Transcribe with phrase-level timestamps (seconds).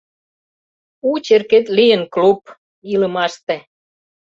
[1.09, 2.39] У черкет лийын клуб!»
[2.91, 3.55] «Илымаште